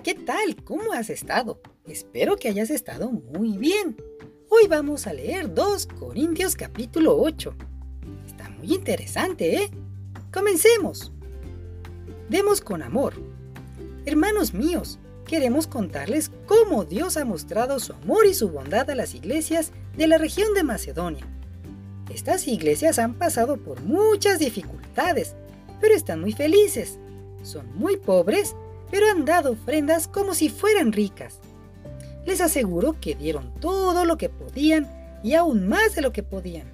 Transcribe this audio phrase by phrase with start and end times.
[0.00, 0.56] ¿qué tal?
[0.64, 1.60] ¿Cómo has estado?
[1.86, 3.96] Espero que hayas estado muy bien.
[4.48, 7.54] Hoy vamos a leer 2 Corintios capítulo 8.
[8.26, 9.70] Está muy interesante, ¿eh?
[10.32, 11.12] Comencemos.
[12.30, 13.12] Demos con amor.
[14.06, 19.14] Hermanos míos, queremos contarles cómo Dios ha mostrado su amor y su bondad a las
[19.14, 21.26] iglesias de la región de Macedonia.
[22.08, 25.34] Estas iglesias han pasado por muchas dificultades,
[25.82, 26.98] pero están muy felices.
[27.42, 28.56] Son muy pobres,
[28.92, 31.40] pero han dado ofrendas como si fueran ricas.
[32.26, 34.86] Les aseguro que dieron todo lo que podían
[35.24, 36.70] y aún más de lo que podían.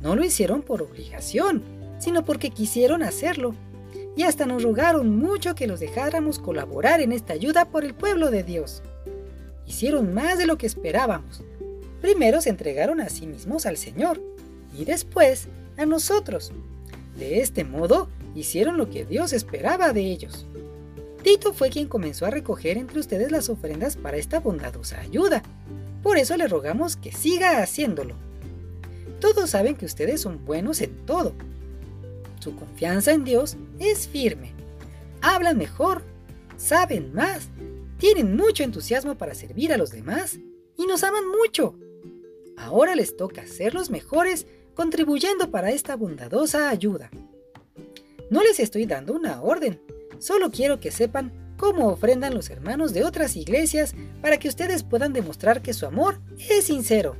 [0.00, 1.62] No lo hicieron por obligación,
[1.98, 3.54] sino porque quisieron hacerlo.
[4.16, 8.30] Y hasta nos rogaron mucho que los dejáramos colaborar en esta ayuda por el pueblo
[8.30, 8.82] de Dios.
[9.66, 11.42] Hicieron más de lo que esperábamos.
[12.00, 14.18] Primero se entregaron a sí mismos al Señor
[14.74, 16.52] y después a nosotros.
[17.18, 20.46] De este modo hicieron lo que Dios esperaba de ellos.
[21.24, 25.42] Tito fue quien comenzó a recoger entre ustedes las ofrendas para esta bondadosa ayuda.
[26.02, 28.14] Por eso le rogamos que siga haciéndolo.
[29.20, 31.32] Todos saben que ustedes son buenos en todo.
[32.40, 34.52] Su confianza en Dios es firme.
[35.22, 36.02] Hablan mejor,
[36.58, 37.48] saben más,
[37.96, 40.38] tienen mucho entusiasmo para servir a los demás
[40.76, 41.74] y nos aman mucho.
[42.58, 47.10] Ahora les toca ser los mejores contribuyendo para esta bondadosa ayuda.
[48.28, 49.80] No les estoy dando una orden,
[50.18, 55.12] Solo quiero que sepan cómo ofrendan los hermanos de otras iglesias para que ustedes puedan
[55.12, 57.16] demostrar que su amor es sincero.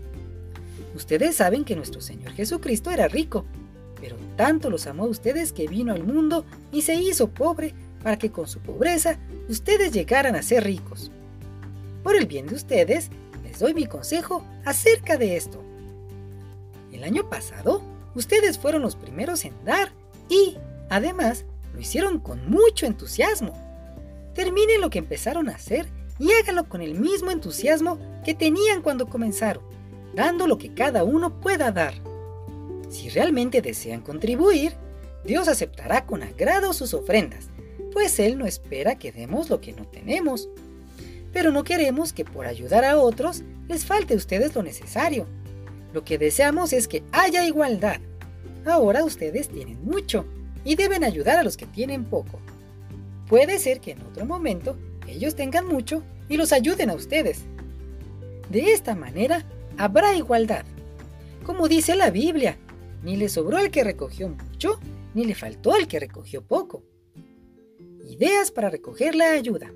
[0.95, 3.45] Ustedes saben que nuestro Señor Jesucristo era rico,
[4.01, 8.19] pero tanto los amó a ustedes que vino al mundo y se hizo pobre para
[8.19, 11.11] que con su pobreza ustedes llegaran a ser ricos.
[12.03, 13.11] Por el bien de ustedes,
[13.42, 15.62] les doy mi consejo acerca de esto.
[16.92, 17.83] El año pasado,
[18.14, 19.91] ustedes fueron los primeros en dar
[20.29, 20.58] y,
[20.91, 23.53] además, lo hicieron con mucho entusiasmo.
[24.33, 25.86] Terminen lo que empezaron a hacer
[26.19, 29.64] y háganlo con el mismo entusiasmo que tenían cuando comenzaron,
[30.14, 31.95] dando lo que cada uno pueda dar.
[32.89, 34.74] Si realmente desean contribuir,
[35.24, 37.48] Dios aceptará con agrado sus ofrendas,
[37.92, 40.48] pues Él no espera que demos lo que no tenemos.
[41.33, 45.27] Pero no queremos que por ayudar a otros les falte a ustedes lo necesario.
[45.92, 48.01] Lo que deseamos es que haya igualdad.
[48.64, 50.24] Ahora ustedes tienen mucho
[50.64, 52.41] y deben ayudar a los que tienen poco.
[53.29, 54.77] Puede ser que en otro momento
[55.07, 57.42] ellos tengan mucho y los ayuden a ustedes.
[58.51, 59.45] De esta manera
[59.77, 60.64] habrá igualdad.
[61.45, 62.58] Como dice la Biblia,
[63.03, 64.79] ni le sobró al que recogió mucho,
[65.14, 66.83] ni le faltó al que recogió poco.
[68.08, 69.73] Ideas para recoger la ayuda.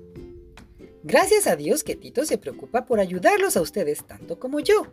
[1.03, 4.87] Gracias a Dios que Tito se preocupa por ayudarlos a ustedes tanto como yo.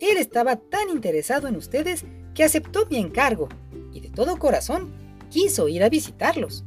[0.00, 2.04] Él estaba tan interesado en ustedes
[2.34, 3.48] que aceptó mi encargo
[3.92, 4.92] y de todo corazón
[5.30, 6.64] quiso ir a visitarlos.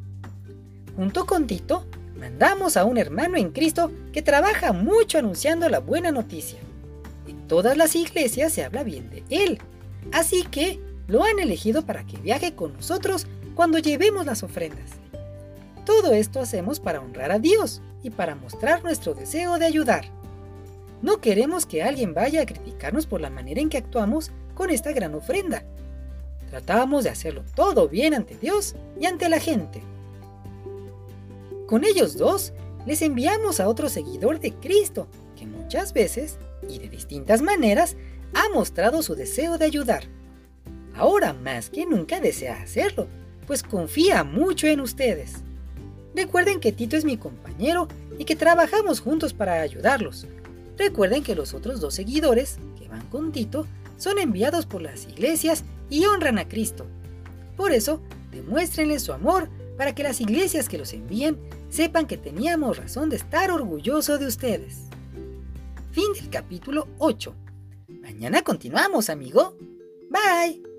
[0.95, 1.85] Junto con Tito,
[2.17, 6.59] mandamos a un hermano en Cristo que trabaja mucho anunciando la buena noticia.
[7.27, 9.59] En todas las iglesias se habla bien de él,
[10.11, 14.91] así que lo han elegido para que viaje con nosotros cuando llevemos las ofrendas.
[15.85, 20.05] Todo esto hacemos para honrar a Dios y para mostrar nuestro deseo de ayudar.
[21.01, 24.93] No queremos que alguien vaya a criticarnos por la manera en que actuamos con esta
[24.93, 25.65] gran ofrenda,
[26.53, 29.81] Tratamos de hacerlo todo bien ante Dios y ante la gente.
[31.65, 32.53] Con ellos dos,
[32.85, 36.37] les enviamos a otro seguidor de Cristo, que muchas veces,
[36.69, 37.95] y de distintas maneras,
[38.35, 40.03] ha mostrado su deseo de ayudar.
[40.95, 43.07] Ahora más que nunca desea hacerlo,
[43.47, 45.37] pues confía mucho en ustedes.
[46.13, 47.87] Recuerden que Tito es mi compañero
[48.19, 50.27] y que trabajamos juntos para ayudarlos.
[50.77, 53.65] Recuerden que los otros dos seguidores, que van con Tito,
[53.97, 56.85] son enviados por las iglesias y honran a Cristo.
[57.55, 58.01] Por eso,
[58.31, 61.39] demuéstrenle su amor para que las iglesias que los envíen
[61.69, 64.83] sepan que teníamos razón de estar orgulloso de ustedes.
[65.91, 67.35] Fin del capítulo 8.
[68.01, 69.55] Mañana continuamos, amigo.
[70.09, 70.72] Bye.